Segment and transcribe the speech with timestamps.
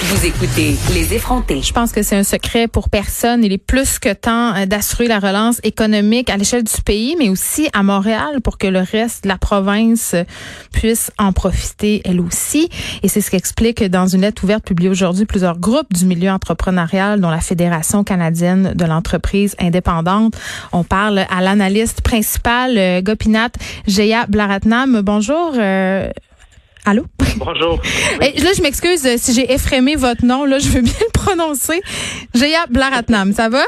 [0.00, 1.62] vous écoutez Les effrontés.
[1.62, 3.44] Je pense que c'est un secret pour personne.
[3.44, 7.28] Il est plus que temps euh, d'assurer la relance économique à l'échelle du pays, mais
[7.28, 10.14] aussi à Montréal pour que le reste de la province
[10.72, 12.68] puisse en profiter elle aussi.
[13.02, 17.20] Et c'est ce qu'explique dans une lettre ouverte publiée aujourd'hui plusieurs groupes du milieu entrepreneurial,
[17.20, 20.34] dont la Fédération canadienne de l'entreprise indépendante.
[20.72, 23.54] On parle à l'analyste principal, euh, Gopinath
[23.86, 25.00] Jaya Blaratnam.
[25.02, 25.52] Bonjour.
[25.56, 26.10] Euh,
[26.84, 27.04] Allô?
[27.36, 27.80] Bonjour.
[28.20, 28.32] Oui.
[28.42, 30.44] là, je m'excuse euh, si j'ai effrémé votre nom.
[30.44, 31.80] Là, je veux bien le prononcer.
[32.34, 33.62] Jaya Blaratnam, ça va?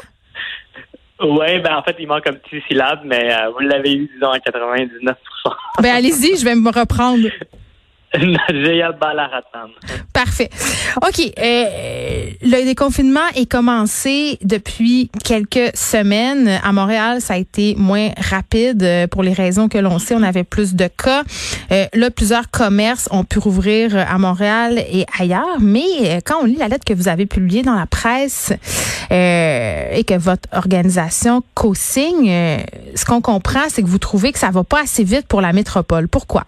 [1.21, 4.31] Oui, ben en fait, il manque un petit syllabe, mais euh, vous l'avez eu, disons,
[4.31, 5.15] à 99%
[5.81, 7.29] Ben allez-y, je vais me reprendre.
[10.13, 10.49] Parfait.
[11.03, 11.33] OK.
[11.39, 16.49] Euh, le déconfinement est commencé depuis quelques semaines.
[16.63, 20.15] À Montréal, ça a été moins rapide euh, pour les raisons que l'on sait.
[20.15, 21.23] On avait plus de cas.
[21.73, 25.61] Euh, là, plusieurs commerces ont pu rouvrir à Montréal et ailleurs.
[25.61, 28.53] Mais quand on lit la lettre que vous avez publiée dans la presse
[29.11, 32.31] et que votre organisation co-signe,
[32.95, 35.53] ce qu'on comprend, c'est que vous trouvez que ça va pas assez vite pour la
[35.53, 36.09] métropole.
[36.09, 36.45] Pourquoi?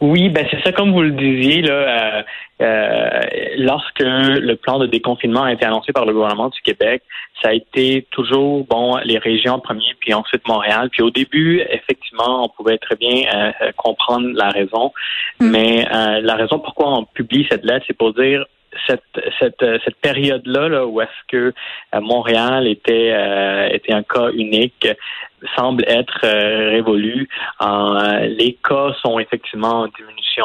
[0.00, 1.72] Oui, ben c'est ça comme vous le disiez là.
[1.72, 2.22] Euh,
[2.60, 3.20] euh,
[3.56, 7.02] lorsque le plan de déconfinement a été annoncé par le gouvernement du Québec,
[7.42, 10.88] ça a été toujours bon les régions en premier, puis ensuite Montréal.
[10.90, 14.92] Puis au début, effectivement, on pouvait très bien euh, comprendre la raison,
[15.40, 15.50] mm.
[15.50, 15.86] mais
[16.22, 18.44] la raison pourquoi on publie cette lettre, c'est pour dire
[18.86, 19.02] cette,
[19.38, 21.52] cette, cette période-là là, où est-ce que
[22.00, 23.12] Montréal était,
[23.72, 24.86] était un cas unique,
[25.56, 27.28] semble être euh, révolu.
[27.62, 29.88] Euh, les cas sont effectivement en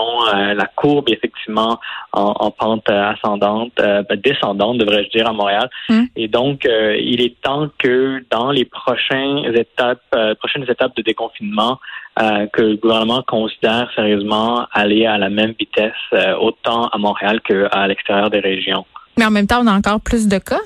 [0.02, 1.80] Euh, la courbe effectivement
[2.12, 5.70] en, pente ascendante, ben, descendante, devrais-je dire, à Montréal.
[5.90, 6.08] Hum.
[6.16, 10.04] Et donc, il est temps que dans les prochaines étapes,
[10.40, 11.80] prochaines étapes de déconfinement,
[12.18, 15.94] que le gouvernement considère sérieusement aller à la même vitesse,
[16.40, 18.86] autant à Montréal qu'à l'extérieur des régions.
[19.18, 20.62] Mais en même temps, on a encore plus de cas?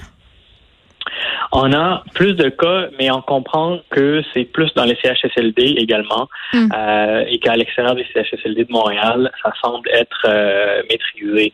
[1.59, 6.29] On a plus de cas, mais on comprend que c'est plus dans les CHSLD également
[6.53, 6.69] hmm.
[6.71, 11.53] euh, et qu'à l'extérieur des CHSLD de Montréal, ça semble être euh, maîtrisé.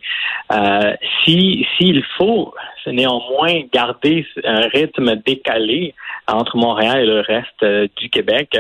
[0.51, 0.93] Euh,
[1.23, 2.53] si s'il faut
[2.85, 5.95] néanmoins garder un rythme décalé
[6.27, 8.57] entre Montréal et le reste euh, du Québec,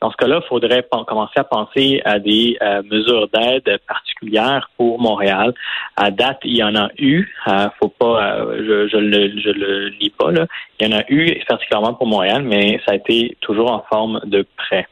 [0.00, 5.00] dans ce cas-là, il faudrait commencer à penser à des euh, mesures d'aide particulières pour
[5.00, 5.54] Montréal.
[5.96, 7.26] À date, il y en a eu.
[7.48, 10.46] Euh, faut pas, je, je, le, je le nie pas là.
[10.78, 14.20] Il y en a eu particulièrement pour Montréal, mais ça a été toujours en forme
[14.24, 14.86] de prêt.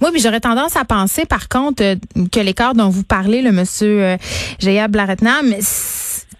[0.00, 1.82] Oui, mais j'aurais tendance à penser, par contre,
[2.30, 4.16] que l'écart dont vous parlez, le monsieur
[4.58, 5.54] Jaya Blaretnam,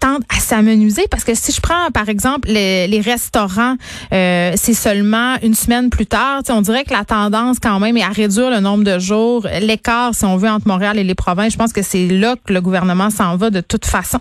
[0.05, 1.07] à s'amenuiser?
[1.09, 3.75] Parce que si je prends par exemple les, restaurants,
[4.13, 8.03] euh, c'est seulement une semaine plus tard, on dirait que la tendance quand même est
[8.03, 11.53] à réduire le nombre de jours, l'écart si on veut entre Montréal et les provinces.
[11.53, 14.19] Je pense que c'est là que le gouvernement s'en va de toute façon.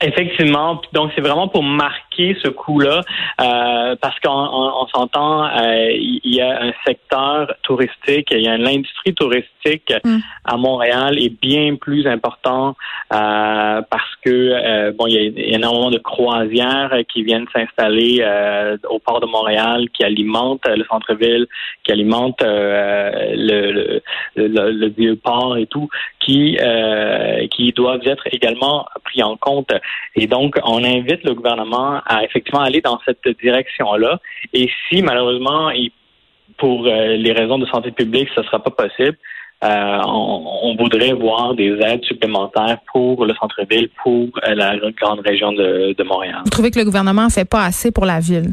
[0.00, 3.00] Effectivement, donc c'est vraiment pour marquer ce coup-là,
[3.40, 9.14] euh, parce qu'on s'entend, euh, il y a un secteur touristique, il y a l'industrie
[9.14, 10.18] touristique mm.
[10.44, 12.76] à Montréal est bien plus important
[13.12, 18.24] euh, parce que bon, il y, a, énormément de croisières qui viennent s'installer
[18.88, 21.46] au port de Montréal, qui alimentent le centre-ville,
[21.82, 24.00] qui alimentent le,
[24.36, 25.88] le, le, vieux port et tout,
[26.20, 26.58] qui
[27.50, 29.72] qui doivent être également pris en compte.
[30.16, 34.20] Et donc, on invite le gouvernement à effectivement aller dans cette direction-là.
[34.52, 35.70] Et si malheureusement,
[36.58, 39.16] pour euh, les raisons de santé publique, ce ne sera pas possible,
[39.64, 45.52] euh, on, voudrait voir des aides supplémentaires pour le centre-ville, pour euh, la grande région
[45.52, 46.42] de, Montréal.
[46.44, 48.52] Vous trouvez que le gouvernement ne fait pas assez pour la ville?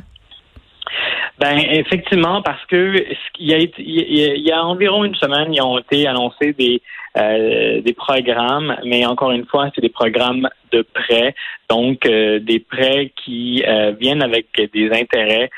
[1.42, 3.04] Ben effectivement, parce que
[3.40, 6.84] il y, a, il y a environ une semaine, ils ont été annoncés des
[7.18, 11.34] euh, des programmes, mais encore une fois, c'est des programmes de prêts,
[11.68, 15.50] donc euh, des prêts qui euh, viennent avec des intérêts.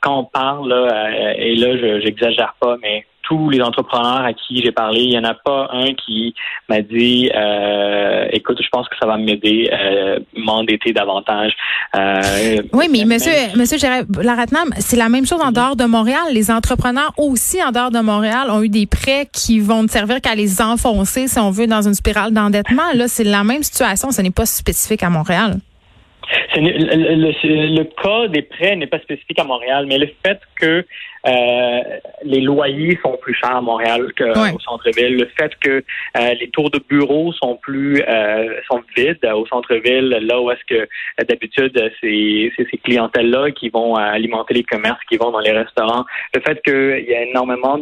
[0.00, 4.62] Quand on parle, là, et là, je j'exagère pas, mais tous les entrepreneurs à qui
[4.62, 6.34] j'ai parlé, il n'y en a pas un qui
[6.68, 11.52] m'a dit euh, écoute, je pense que ça va m'aider, euh, m'endetter davantage.
[11.96, 13.78] Euh, oui, mais monsieur, monsieur
[14.20, 16.22] Laratnam, c'est la même chose en dehors de Montréal.
[16.32, 20.20] Les entrepreneurs aussi en dehors de Montréal ont eu des prêts qui vont ne servir
[20.20, 22.92] qu'à les enfoncer, si on veut, dans une spirale d'endettement.
[22.94, 24.10] Là, c'est la même situation.
[24.10, 25.58] Ce n'est pas spécifique à Montréal.
[26.54, 30.84] Le, le, le, cas des prêts n'est pas spécifique à Montréal, mais le fait que
[31.26, 31.80] euh,
[32.24, 35.16] les loyers sont plus chers à Montréal qu'au centre-ville.
[35.18, 35.84] Le fait que
[36.16, 38.02] euh, les tours de bureaux sont plus
[38.68, 40.88] sont vides au centre-ville, là où est-ce que
[41.24, 46.04] d'habitude c'est ces clientèles-là qui vont alimenter les commerces, qui vont dans les restaurants.
[46.34, 47.78] Le fait qu'il y a énormément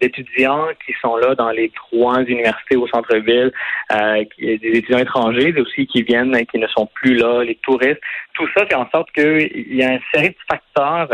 [0.00, 3.52] d'étudiants qui sont là dans les trois universités au centre-ville,
[3.90, 8.00] des étudiants étrangers aussi qui viennent et qui ne sont plus là, les touristes.
[8.34, 11.08] Tout ça fait en sorte qu'il y a une série de facteurs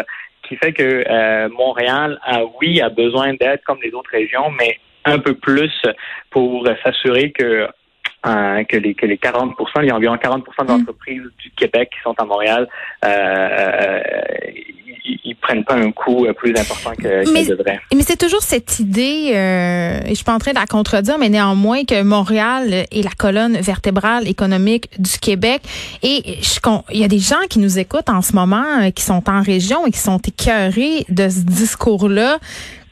[0.49, 4.79] qui fait que euh, Montréal, a, oui, a besoin d'aide comme les autres régions, mais
[5.05, 5.73] un peu plus
[6.31, 7.69] pour s'assurer que
[8.27, 12.03] euh, que les que les 40 il y a environ 40 d'entreprises du Québec qui
[12.03, 12.69] sont à Montréal
[13.05, 14.01] euh,
[15.25, 17.79] ils, prennent pas un coût plus important que qu'ils devraient.
[17.95, 21.19] Mais c'est toujours cette idée, euh, et je suis pas en train de la contredire,
[21.19, 25.63] mais néanmoins que Montréal est la colonne vertébrale économique du Québec.
[26.03, 26.59] Et je,
[26.93, 29.87] il y a des gens qui nous écoutent en ce moment, qui sont en région
[29.87, 32.39] et qui sont écœurés de ce discours-là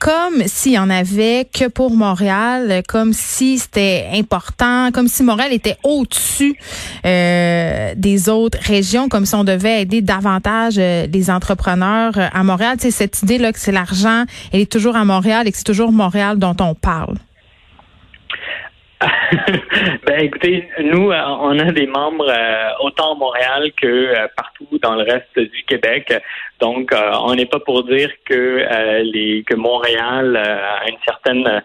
[0.05, 5.51] comme s'il y en avait que pour Montréal, comme si c'était important, comme si Montréal
[5.55, 6.59] était au-dessus
[7.07, 12.45] euh, des autres régions, comme si on devait aider davantage euh, les entrepreneurs euh, à
[12.45, 12.77] Montréal.
[12.81, 15.65] C'est cette idée là que c'est l'argent, elle est toujours à Montréal et que c'est
[15.65, 17.17] toujours Montréal dont on parle.
[20.07, 24.67] Ben écoutez, nous, euh, on a des membres euh, autant à Montréal que euh, partout
[24.83, 26.13] dans le reste du Québec.
[26.61, 31.63] Donc, on n'est pas pour dire que les que Montréal a une certaine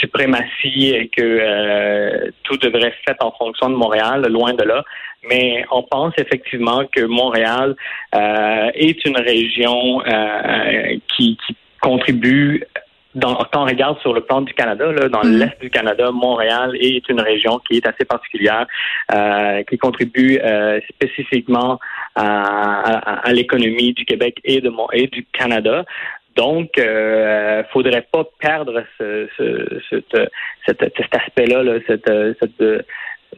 [0.00, 4.82] suprématie et que tout devrait être fait en fonction de Montréal, loin de là.
[5.28, 7.76] Mais on pense effectivement que Montréal
[8.12, 10.02] est une région
[11.14, 12.64] qui, qui contribue
[13.14, 15.38] dans, quand on regarde sur le plan du Canada, là, dans mm-hmm.
[15.38, 18.66] l'est du Canada, Montréal est une région qui est assez particulière,
[19.14, 21.78] euh, qui contribue euh, spécifiquement
[22.14, 25.84] à, à, l'économie du Québec et, de, et du Canada.
[26.36, 30.16] Donc, euh, faudrait pas perdre ce, ce, cet,
[30.66, 32.10] cet aspect-là, là, cette,
[32.40, 32.84] cette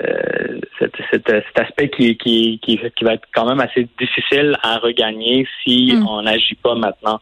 [0.02, 4.78] euh, cet, cet, aspect qui, qui, qui, qui, va être quand même assez difficile à
[4.78, 6.08] regagner si mm.
[6.08, 7.20] on n'agit pas maintenant.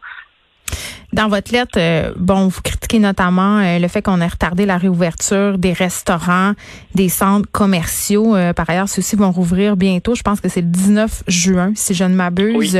[1.13, 4.79] Dans votre lettre, euh, bon, vous critiquez notamment euh, le fait qu'on ait retardé la
[4.79, 6.53] réouverture des restaurants,
[6.95, 8.35] des centres commerciaux.
[8.35, 10.15] Euh, par ailleurs, ceux-ci vont rouvrir bientôt.
[10.15, 12.79] Je pense que c'est le 19 juin, si je ne m'abuse.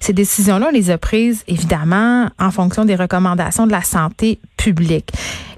[0.00, 5.12] Ces décisions-là, on les a prises, évidemment, en fonction des recommandations de la santé publique.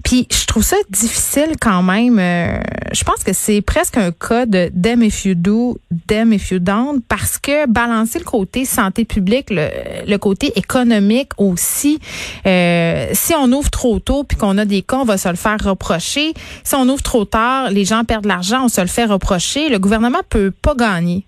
[0.06, 2.20] Puis je trouve ça difficile quand même.
[2.20, 2.60] Euh,
[2.92, 6.60] je pense que c'est presque un cas de them if you do, them if you
[6.60, 11.98] don't, parce que balancer le côté santé publique, le, côté économique aussi.
[12.46, 15.34] Euh, si on ouvre trop tôt puis qu'on a des cas, on va se le
[15.34, 16.34] faire reprocher.
[16.62, 19.70] Si on ouvre trop tard, les gens perdent de l'argent, on se le fait reprocher.
[19.70, 21.24] Le gouvernement peut pas gagner.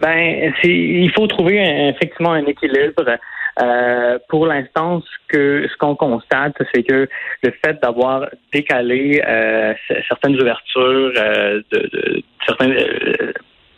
[0.00, 1.58] Ben, il faut trouver
[1.94, 3.04] effectivement un équilibre.
[3.60, 7.08] Euh, pour l'instant, ce que ce qu'on constate, c'est que
[7.42, 9.74] le fait d'avoir décalé euh,
[10.08, 12.72] certaines ouvertures euh, de, de, certains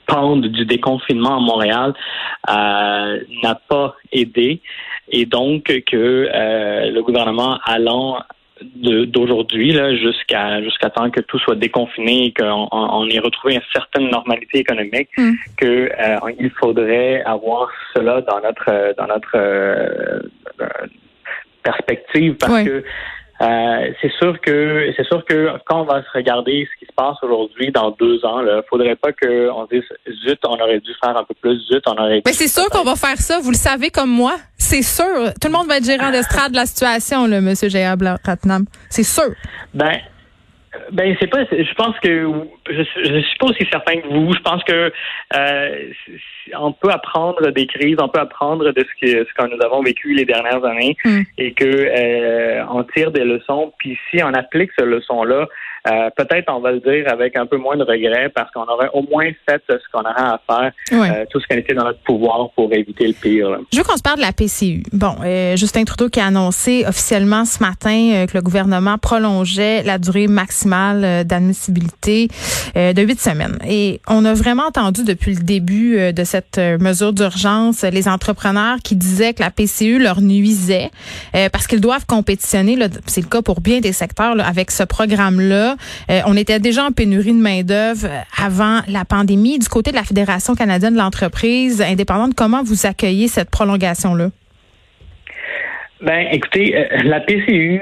[0.06, 1.94] pans du déconfinement à Montréal
[2.48, 4.60] n'a pas aidé.
[5.10, 6.28] Et donc que
[6.88, 8.18] le gouvernement allant
[8.74, 13.62] d'aujourd'hui là jusqu'à jusqu'à temps que tout soit déconfiné et qu'on on ait retrouvé une
[13.72, 15.32] certaine normalité économique mm.
[15.56, 20.20] que euh, il faudrait avoir cela dans notre dans notre euh,
[21.62, 22.84] perspective parce que
[23.42, 26.94] euh, c'est sûr que c'est sûr que quand on va se regarder ce qui se
[26.94, 29.82] passe aujourd'hui dans deux ans, il faudrait pas qu'on dise
[30.24, 32.22] zut, on aurait dû faire un peu plus, zut, on aurait.
[32.24, 33.40] Mais c'est sûr qu'on va faire ça.
[33.40, 34.36] Vous le savez comme moi.
[34.72, 35.34] C'est sûr.
[35.38, 37.94] Tout le monde va être gérant d'estrade de la situation, là, Monsieur J.A.
[38.24, 38.64] Ratnam.
[38.88, 39.34] C'est sûr.
[39.74, 39.98] Ben,
[40.90, 41.44] ben c'est pas.
[41.44, 42.32] Je pense que
[42.70, 44.32] je, je suis pas aussi certain que vous.
[44.32, 44.90] Je pense que
[45.36, 45.92] euh,
[46.58, 49.82] on peut apprendre des crises, on peut apprendre de ce que ce que nous avons
[49.82, 51.20] vécu les dernières années mm.
[51.36, 53.74] et que euh, on tire des leçons.
[53.78, 55.48] Puis si on applique ces leçons là
[55.88, 58.90] euh, peut-être on va le dire avec un peu moins de regret parce qu'on aurait
[58.92, 61.98] au moins fait ce qu'on aurait à faire, euh, tout ce qui était dans notre
[62.00, 63.58] pouvoir pour éviter le pire.
[63.72, 64.84] Je veux qu'on se parle de la PCU.
[64.92, 69.98] Bon, euh, Justin Trudeau qui a annoncé officiellement ce matin que le gouvernement prolongeait la
[69.98, 72.28] durée maximale d'admissibilité
[72.76, 73.58] de huit semaines.
[73.68, 78.94] Et on a vraiment entendu depuis le début de cette mesure d'urgence les entrepreneurs qui
[78.94, 80.90] disaient que la PCU leur nuisait
[81.32, 82.78] parce qu'ils doivent compétitionner.
[83.06, 85.71] C'est le cas pour bien des secteurs avec ce programme-là.
[86.10, 89.58] Euh, on était déjà en pénurie de main-d'œuvre euh, avant la pandémie.
[89.58, 94.30] Du côté de la Fédération canadienne de l'entreprise indépendante, comment vous accueillez cette prolongation-là?
[96.02, 97.80] Ben, écoutez, euh, la PCU,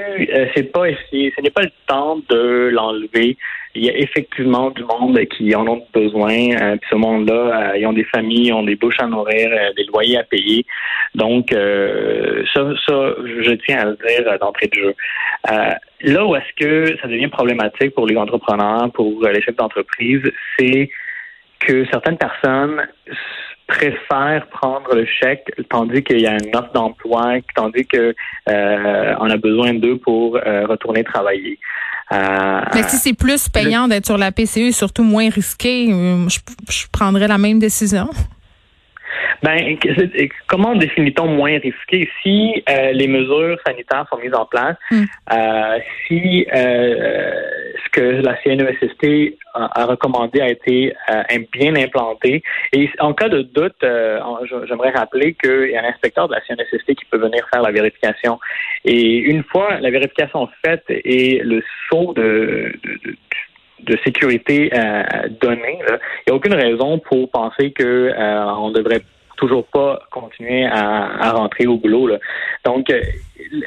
[0.55, 3.35] c'est pas, ce n'est pas le temps de l'enlever.
[3.73, 6.51] il y a effectivement du monde qui en ont besoin.
[6.51, 9.85] Euh, puis ce monde-là, ils ont des familles, ils ont des bouches à nourrir, des
[9.85, 10.63] loyers à payer.
[11.15, 14.95] Donc, ça, ça, je tiens à le dire d'entrée de jeu.
[16.01, 20.21] là où est-ce que ça devient problématique pour les entrepreneurs, pour les chefs d'entreprise,
[20.59, 20.91] c'est
[21.59, 22.87] que certaines personnes
[23.81, 28.13] préfèrent prendre le chèque tandis qu'il y a une offre d'emploi, tandis que
[28.49, 31.57] euh, on a besoin d'eux pour euh, retourner travailler.
[32.11, 36.39] Euh, Mais si c'est plus payant d'être sur la PCE et surtout moins risqué, je,
[36.69, 38.09] je prendrais la même décision.
[39.43, 39.77] Ben,
[40.47, 42.07] comment définit-on moins risqué?
[42.21, 45.03] Si euh, les mesures sanitaires sont mises en place, hmm.
[45.33, 47.41] euh, si euh,
[47.91, 50.93] que la CNESST a, recommandé a été
[51.51, 52.43] bien implanté,
[52.73, 53.75] et en cas de doute,
[54.67, 57.71] j'aimerais rappeler qu'il y a un inspecteur de la CNESST qui peut venir faire la
[57.71, 58.39] vérification.
[58.85, 62.73] Et une fois la vérification faite et le saut de,
[64.05, 64.69] sécurité
[65.41, 68.13] donné, il n'y a aucune raison pour penser que
[68.57, 69.01] on devrait
[69.41, 72.07] toujours pas continuer à, rentrer au boulot.
[72.07, 72.17] Là.
[72.63, 73.01] Donc, euh,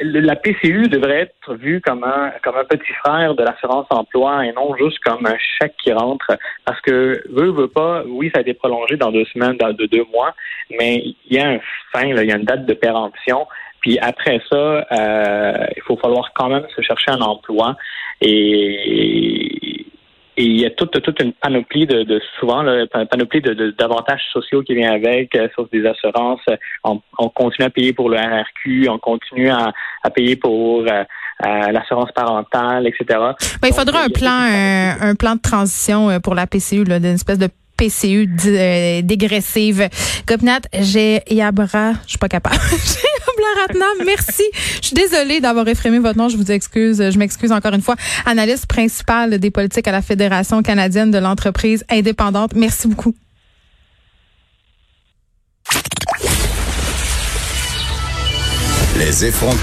[0.01, 4.53] la PCU devrait être vue comme un, comme un petit frère de l'assurance emploi et
[4.53, 6.37] non juste comme un chèque qui rentre.
[6.63, 10.05] Parce que, veut, veut pas, oui, ça a été prolongé dans deux semaines, dans deux,
[10.11, 10.33] mois,
[10.71, 11.59] mais il y a un
[11.91, 13.45] fin, il y a une date de péremption.
[13.81, 17.75] Puis après ça, euh, il faut falloir quand même se chercher un emploi.
[18.21, 19.44] Et,
[20.37, 23.71] et il y a toute, toute une panoplie de, de souvent, là, une panoplie de,
[23.77, 26.41] d'avantages sociaux qui vient avec, euh, sauf des assurances.
[26.83, 29.71] On, on, continue à payer pour le RRQ, on continue à,
[30.03, 31.03] à payer pour euh,
[31.45, 33.19] euh l'assurance parentale, etc.
[33.61, 36.99] Ben, il faudra un plan, un, un, plan de transition euh, pour la PCU, là,
[36.99, 38.27] d'une espèce de PCU
[39.03, 39.89] dégressive.
[40.27, 42.55] Gopnat, j'ai Yabra, je suis pas capable.
[44.05, 44.43] merci.
[44.81, 46.29] Je suis désolée d'avoir effrémé votre nom.
[46.29, 46.97] Je vous excuse.
[46.97, 47.95] Je m'excuse encore une fois.
[48.25, 52.51] Analyste principale des politiques à la Fédération canadienne de l'entreprise indépendante.
[52.55, 53.15] Merci beaucoup.
[58.97, 59.53] Les effrontés.